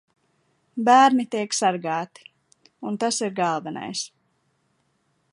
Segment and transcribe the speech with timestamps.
[0.87, 2.25] Bērni tiek sargāti.
[2.91, 4.03] Un tas ir galvenais.